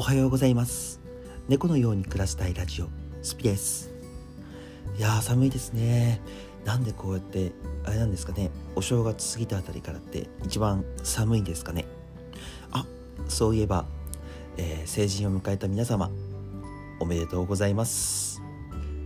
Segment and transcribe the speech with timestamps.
[0.00, 0.98] おはようございます。
[1.46, 2.88] 猫のように暮らしたいラジオ
[3.20, 3.90] スピです。
[4.96, 6.22] いやー寒いですね。
[6.64, 7.52] なんでこうやって
[7.84, 8.50] あれなんですかね。
[8.74, 11.84] お正月過ぎたあたりからって一番寒いんですかね。
[12.72, 12.86] あ
[13.28, 13.84] そういえば、
[14.56, 16.10] えー成人を迎えた皆様
[16.98, 18.40] おめでとうございます。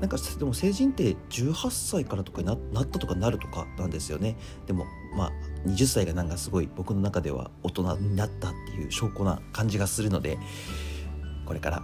[0.00, 4.36] なんかでも成人って18歳からとかになったとかなるとかなんですよね。
[4.68, 5.32] でもま
[5.66, 10.38] 20歳がなんかすごい僕の中では大人になったっていう証拠な感じがするので
[11.44, 11.82] これから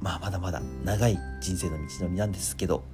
[0.00, 2.84] まあまだまだ長い人生の道のりなんですけど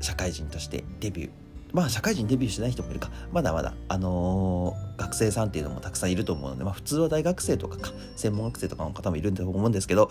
[0.00, 1.30] 社会人としてデビュー
[1.72, 10.10] まあ社会人デビューしてない人もいるかまだまだあのー学生さんっていうのもたくさんいると思うのでまあ普通は大学生とかか専門学生とかの方もいるんだと思うんですけど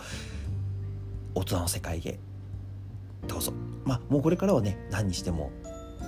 [1.35, 2.19] 大人の世界へ
[3.27, 3.53] どうぞ。
[3.85, 5.51] まあもうこれからはね何にしても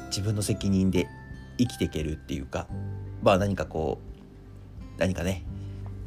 [0.07, 1.07] 自分の責任で
[1.61, 2.67] 生きていけるっていうか
[3.21, 3.99] まあ何かこ
[4.97, 5.45] う何かね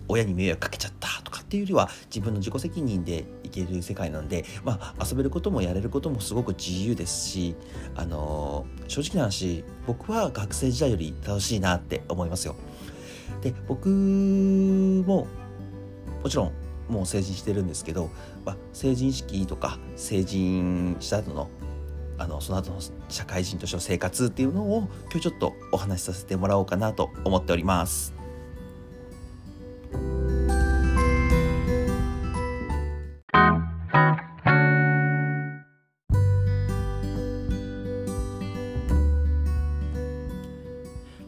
[0.06, 7.56] 親に迷惑かけちゃったとかっていうよりは自分の自己責任でいける世界なんでまあ遊べることもやれることもすごく自由ですし
[7.94, 12.55] あのー正直な話僕は学生時代より楽しいなって思いますよ。
[13.42, 15.27] で僕も
[16.22, 16.52] もちろん
[16.88, 18.10] もう成人してるんですけど、
[18.44, 21.48] まあ、成人式とか成人した後の
[22.18, 28.14] あのその後の社会人としての生活っていうのを今日ちょっとお話しさせてもらおうかなと思っております。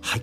[0.01, 0.23] はい。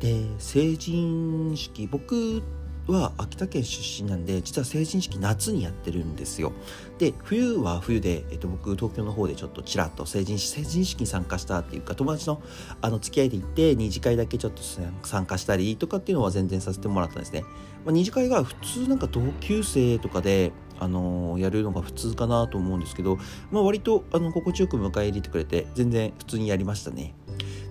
[0.00, 2.42] で、成人式、僕
[2.88, 6.52] は秋田県出身なんで、実は成人式夏にやってるんですよ。
[6.98, 12.42] で、冬は冬で、えっと、僕、東京の方でちょっとちらっと成人式、成人式に参加したっていうか、友達の
[12.80, 14.62] あの付き合いで行って、二次会だけちょっと
[15.02, 17.44] 参加したりとかっていうのは全然させてもらったんですね。
[17.84, 23.16] まあ、二次会が普通なんか同級生とかで、あのやるのが普通かなと思うんですけど、
[23.52, 27.14] まあ、割とあの心地よく迎え入れてくれて全然普通にやりましたね。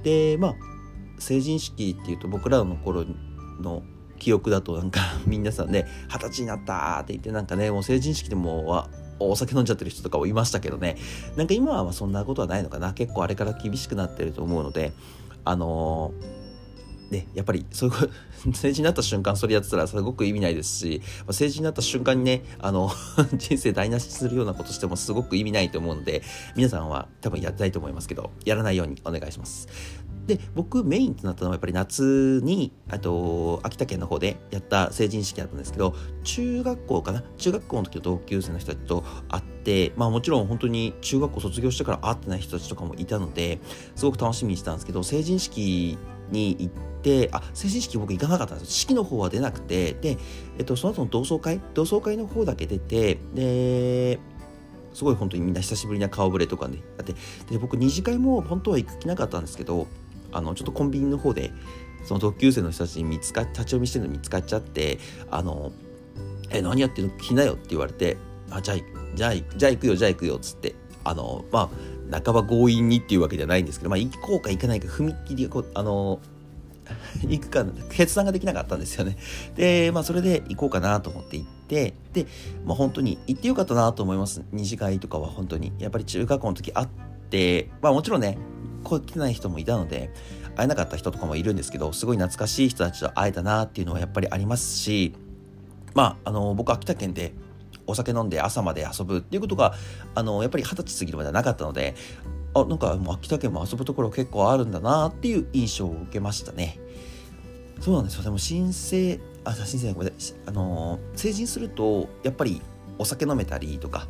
[0.04, 0.56] でまあ
[1.20, 3.06] 成人式っていうと僕らの頃
[3.60, 3.84] の
[4.22, 8.88] 記憶だとなんか 皆さんね二十歳になったって言ってなんかねもう成人式でもわ
[9.18, 10.96] お酒飲んじゃってる人とかもいましたけどね
[11.36, 14.94] なんか今はそんなことはないのかな結構あれから厳しくなってると思うので
[15.44, 16.14] あの
[17.12, 18.14] ね、やっぱりそういうこと
[18.56, 22.90] 成人になった瞬間それやってたらすごく意味ないですし、まあ成人になった瞬間にねあの
[23.38, 26.24] 人生台無しするようなことしてもすごく意味ないと思うので
[26.56, 29.68] 皆さんは多分やってないと思いますけどやらないようにお願いします。
[30.28, 37.24] で僕メインとなったのはやっぱり夏にあと秋田県の方でやった成人式だったんですけど中学校かな？
[37.38, 43.60] 中学校の時の同級生の人たちと会ってまあもちろん本当に中学校卒業してから会ってない人たちとかもいたので
[43.96, 45.98] すごく楽しみにしてたんですけど成人式
[46.30, 50.18] に行ってあ成人式僕行かなかったんです式の方は出なくてで、
[50.58, 51.60] えっと、その後の同窓会？
[51.74, 54.20] 同窓会の方だけ出てで
[54.94, 57.16] すごい本当にみんな久しぶりな顔ぶれとかねやって
[57.50, 59.88] で僕二次会も本当は行く気なかったんですけど
[60.32, 61.52] あのちょっとコンビニの方で
[62.04, 65.00] その同級生の人たちに見つか立ち読みしてるの見つかっちゃって
[65.30, 65.72] あの
[66.50, 67.18] え何やってるの？
[67.18, 68.18] 来なよって言われて
[68.50, 68.78] あじゃあ
[69.16, 71.70] じゃあじゃあ行くよじゃあ行くよっつってあのま
[72.12, 76.20] あ半ば強引にっていうわけじゃないんですけどまあ行こうか行かないか踏み切りこあの
[77.26, 79.18] 行くか決断ができなかったんですよね。
[79.56, 82.28] でまあそれで行こうかなと思って行ってで
[82.66, 84.44] まあ本当に行ってよかったなと思います。
[84.52, 85.72] 二次会とかは本当に。
[85.80, 86.88] やっぱり中学校の時会っ
[87.30, 88.38] てまあもちろんね
[88.82, 90.12] 来てない人もいたので
[90.56, 95.16] 会えなかった人とかもいるんですけどすごい懐かしい人たちと会えたなっていうのはやっぱりありますし
[95.94, 97.34] まああの僕秋田県で
[97.88, 99.74] お酒飲んで朝まで遊ぶっていうことが
[100.16, 101.96] あのやっぱり二十歳過ぎるまではなかったので
[102.54, 106.80] あなんかもう秋田県も遊ぶところ結構あるんだなっていう印象を受けましたね。
[107.80, 108.24] そうなんですよ。
[108.24, 110.38] でも申請あ申請ごめんなさい。
[110.46, 112.62] あの成人するとやっぱり
[112.98, 114.08] お酒飲めたりとか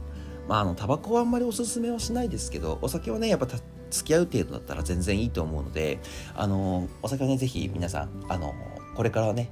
[0.47, 3.47] まああのタバコはあんまりおすすめはしないですけどお酒はねやっぱ
[3.91, 5.99] 付き合う程度だったら全然いいと思うので
[6.35, 8.55] あのお酒はねぜひ皆さんあの
[8.95, 9.51] これからはね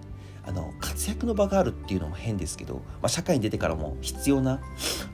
[0.50, 4.62] あの活躍の場があるっていうのも変ですけど、まあ、社会に出てからも必要な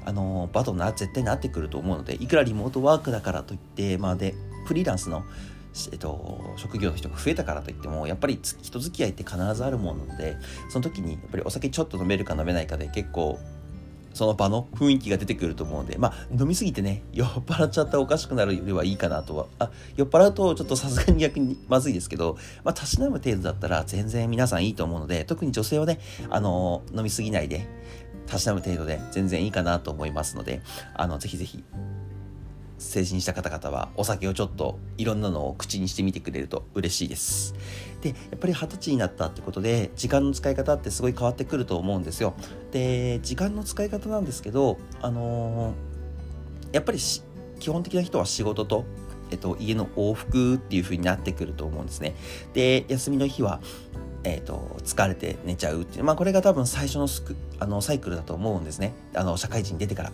[0.05, 4.33] あの場とな絶対なってくると思うのでいくらリモートワークだからといって、まあ、で
[4.65, 5.25] フリーランスの、
[5.91, 10.37] えっと、職業の人が増えたからといってもやっぱり人付き合いって必ずあるものなので
[10.69, 13.39] その時にやっぱりお酒ちょっと飲めるか飲めないかで結構
[14.15, 27.67] その場の雰囲気が出てくると思うので、まあ、飲みすぎてね、酔っ払っちゃったらおかしくなるよりはいいかなとは、あ、酔っ払うとちょっとさすがに逆にまずいですけど、まあ、たしなむ程度だったら全然皆さんいいと思うので、特に女性はね、あの飲みすぎないで、
[28.25, 30.61] たしなむ程度で全然いいかなと思いますので、
[30.93, 31.63] あの、ぜひぜひ、
[32.77, 37.55] 成人した方々はお酒をちょっといろんなのを口にしてみてくれると嬉しいです
[38.01, 42.35] でやっぱり二十歳になったってことで時間の使い方ってすごい変わってくると思うんですよ
[42.71, 46.99] で時間の使い方なんですけどあのー、やっぱり
[47.59, 48.85] 基本的な人は仕事と
[49.31, 52.15] えっと、家の往復っていう風になってくると思うんですね。
[52.53, 53.59] で、休みの日は、
[54.23, 58.93] えっと、疲れて寝ちゃうっていう、まあ、これが多分最初のスクあのサイクルだと思うんですね。
[59.13, 60.11] あの、社会人出てから。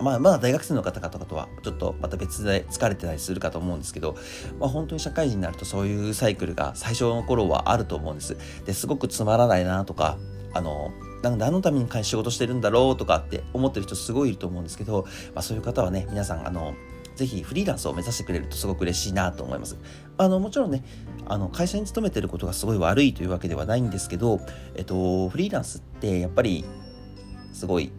[0.00, 4.16] まあ、まだ大学生の方々とはちょっとまた別で疲れてたりするかと思うんですけど、
[4.58, 8.36] まあ、本当に社会人になるとそういうサイクルが最初の頃はあると思うんです。
[8.64, 10.18] ですごくつまらないなとか
[10.52, 10.92] あの
[11.22, 16.74] なん何のために仕事してるんだろうとかって思ってる人すごいいると思うんですけど、まあ、そういう方はね皆さんあの
[17.16, 19.76] ぜひフリーランスを目指してくれるとすごく嬉しいなと思います。
[20.18, 20.84] あのもちろんね
[21.26, 24.40] あの会社に勤めてることがすごい悪いというわけではないんですけど、
[24.74, 26.64] えっと、フリーランスってやっぱり
[27.52, 27.92] すごい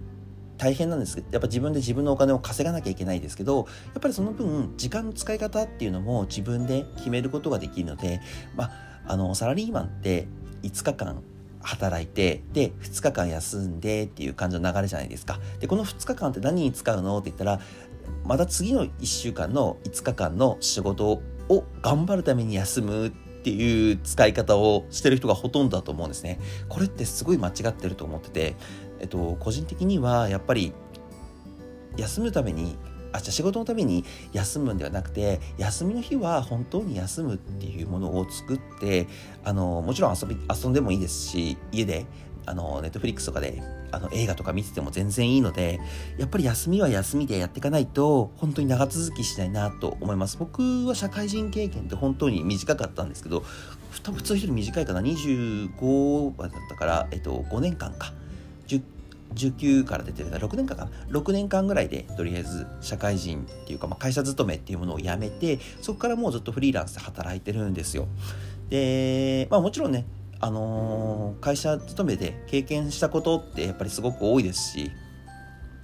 [0.57, 1.16] 大変なんです。
[1.16, 3.63] けどやっぱ自分で自分のお金を稼がなきゃいけないですけどや
[3.98, 8.22] っぱりその分時間の使い方っていうのも自分で決めることができるので、
[8.56, 8.72] まあ、
[9.07, 10.28] あのサラリーマンって
[10.63, 11.22] 5日間
[11.62, 15.40] 働いてで2日間休んでっていう感じの流れじゃないですか。
[15.60, 17.60] でこの2日間って何に使うのって言ったら
[18.24, 23.12] また次の1週間の5日間の仕事を頑張るために休むっ
[23.46, 26.40] ていう使い方をしてる人がほとんどだと思うんですね。
[26.68, 28.56] これってすごい間違ってると思ってて、
[29.00, 30.74] えっと、個人的にはやっぱり
[31.96, 32.76] 休むために
[33.12, 34.04] あじゃ仕事のために
[34.34, 39.08] 休むんではなくて休みの日は本当に休むっていうものを作って
[39.44, 42.08] あのもちろん遊び遊んでもいいですし家で
[42.46, 43.62] あのネットフリックスとかで
[43.92, 45.80] あの映画とか見てても全然いいので
[46.18, 50.38] やっぱり休みは休みでやっていかないと本当に長続きしないなと思います。
[50.38, 53.44] 僕は社会人経験って本当に短かったんですけど
[53.92, 55.02] 普通一人短いかな。
[55.02, 58.14] 25だったから、えっと、5年間か。
[59.36, 60.92] 19から出てるから6年間かな。
[61.10, 68.08] 6年間ぐらいでとりあえず社会人っていうか、まあ、会社勤めっていうものをやめてそこからもうずっとフリーランスで働いてるんですよ。
[68.70, 70.06] でまあもちろんね
[70.46, 74.92] あのー、会社勤めで経験したことってやっぱりすごく多いですし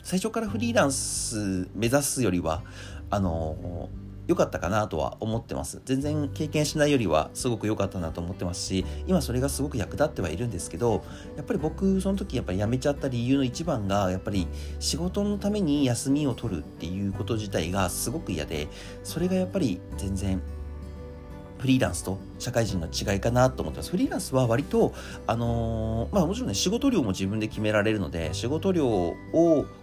[0.04, 2.62] 最初からフリーランス目指すよりは
[3.10, 3.90] あの
[4.28, 5.82] 良、ー、かったかなとは思ってます。
[5.86, 11.04] 全然経験しないよりはすごく良かったなと思ってますし今それがすごく役立ってはいるんですけど
[11.36, 14.48] やっぱり僕その時やっぱり辞めちゃった理由の一番がやっぱり
[14.80, 18.68] 仕事のために休みを取るっていうこと自体がすごく嫌で
[19.04, 20.40] それがやっぱり全然
[21.62, 23.92] フリーランスと社会人の違いかなと思ってます。
[23.92, 24.94] フリーランスは割と、
[25.28, 29.16] あのー、まあもちろんね、仕事量も自分で決められるので、仕事量を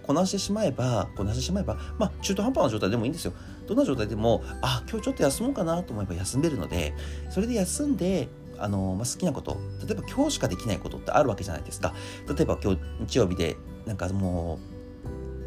[0.02, 3.32] こなしてしまえば、こなしてしまえば、まあ中途半端な状態でもいいんですよ。
[3.68, 6.94] どんな状態でも、あ、今日ちょっと休もうかなと思えば休めるので、
[7.30, 8.28] それで休んで、
[8.58, 11.94] あのまあ、好きなこと例えば今日しかできないことってあるわけじゃないですか
[12.28, 14.58] 例えば今日日曜日でなんかも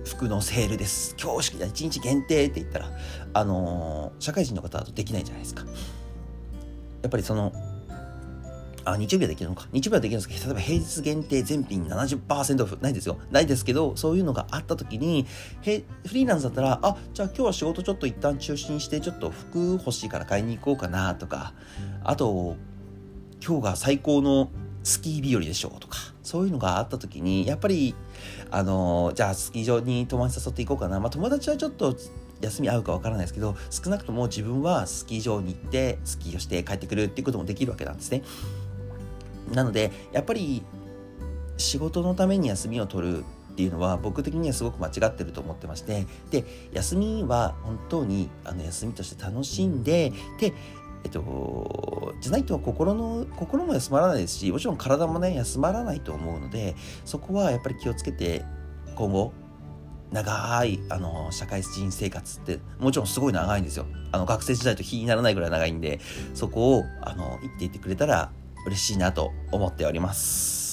[0.06, 2.92] う服のセールです今日しか1日限定って言ったら
[3.34, 5.66] あの社会人の方だとできないじゃないですか
[7.02, 7.54] やっぱりその
[8.84, 9.68] あ、日曜日はできるのか。
[9.72, 13.18] 日曜日はできるんですけど、例えば平日限定全品70%オフ、ないですよ。
[13.30, 15.28] ないですけど、そういうのがあった時に、
[15.62, 21.54] へフリーランスだったら、あ、じゃあ今日は仕事ちょっと一旦中止にして、ちょっと服欲しいから買いに行こうかなとか、
[22.04, 22.56] あと、
[23.46, 24.50] 今日が最高の
[24.84, 27.94] スキー日和でしょうとか、そういうのがあった時に、やっぱり、
[28.50, 31.00] あの、じゃあスキー場に友達誘っていこうかな。
[31.00, 31.96] まあ友達はちょっと
[32.42, 38.24] 休み合うかわからないですけど少なくとも自分はスキー場に行ってスキーをして帰ってくるっていうこともできるわけなんですね。
[39.54, 40.64] なのでやっぱり
[41.58, 50.54] 仕事のために休みを取るっていうのは僕的にはすごく間違ってると思ってましてで休みは本当にあの休みとして楽しんでで
[51.04, 56.76] えっと、じゃないと心の心も休まらないですしもちろん体もね休まらないと思うので
[57.06, 58.46] そこはやっぱり気をつけて
[58.96, 59.34] 今後
[60.12, 63.86] 長いあの社会人生活ってもちろんすごい長いんですよ。
[64.12, 66.00] あの学生時代と比にならないぐらい長いんで
[66.34, 68.32] そこをあの言っていってくれたら
[68.66, 70.71] 嬉しいなと思っております。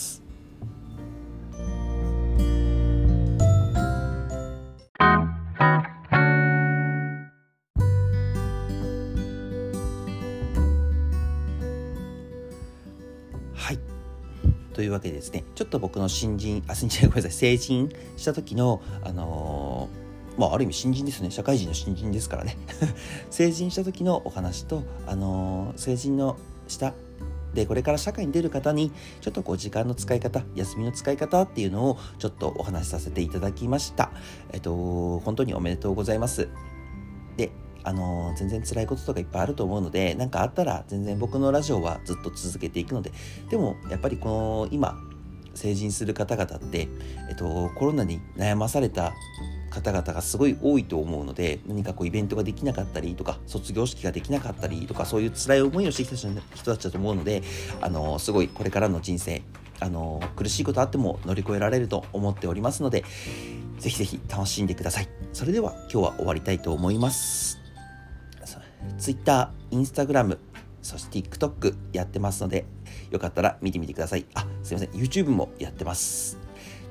[14.79, 21.33] というわけでですね、ちょっと僕の新人、あ、新人、ごめんなさい、成人した時の、あのー、まあ、ある意味新人ですね。
[21.33, 22.57] 社会人の新人ですからね。
[23.29, 26.37] 成人した時のお話と、あのー、成人の
[26.69, 26.95] した
[27.55, 34.13] で、これから社会に出る方に、ちょっとこう時間の使い方、休みの使い方っていうのをちょっとお話しさせていただきました。
[34.53, 36.47] えっと、本当におめでとうございます。
[37.37, 37.51] で、
[37.85, 43.13] あの全然辛いこととかいっぱいあると思うので何かあったら全然僕のラジオはずっと続けていくので
[43.51, 44.99] でもやっぱりこの今
[45.55, 46.89] 成人する方々って、
[47.29, 49.13] えっと、コロナに悩まされた
[49.71, 57.43] 方々がすごい多いと思うので何かこうイベントができなかったりとか卒業式ができなかったりとかそういう辛い思いをしてきた人たちだと思うので
[57.81, 59.43] あのすごいこれからの人生
[59.81, 63.05] あの苦しいことあっても乗り越えられると思っておりますので
[63.79, 65.09] ぜひぜひ楽しんでください。
[65.33, 67.68] それでは今日は終わりたいと思います。
[68.99, 70.39] Twitter、Instagram
[70.83, 72.65] そして TikTok やってますので
[73.11, 74.27] よかったら見てみてください。
[74.35, 74.91] あすいません。
[74.91, 76.39] YouTube もやってます。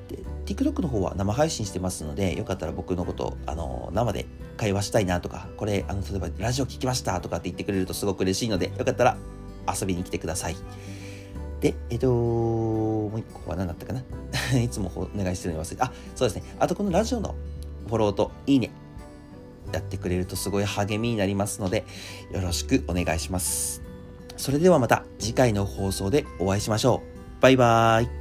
[0.08, 4.26] で TikTok の方は生配信してますのでよかったら僕のことあの生で
[4.56, 9.16] 会話したいなとかこれあの例えばラジオ聞きましたとかって言ってくれるとすごく嬉しいのでよかったら
[9.80, 10.56] 遊びに来てください。
[11.60, 14.02] でえっともう一個は何だったかな？
[14.58, 16.42] いつもお願いしてるのに忘れてあそうですね。
[16.58, 17.34] あとこのラジオの
[17.86, 18.70] フォローといいね。
[19.72, 21.84] やってくれるとすごい励みになりますので
[22.32, 23.82] よろしくお願いします。
[24.36, 27.02] それではまた次回の放送でお会いしましょ
[27.38, 27.42] う。
[27.42, 28.17] バイバーイ。